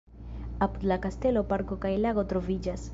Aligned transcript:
Apud 0.67 0.87
la 0.93 0.97
kastelo 1.05 1.45
parko 1.53 1.81
kaj 1.87 1.95
lago 2.07 2.29
troviĝas. 2.33 2.89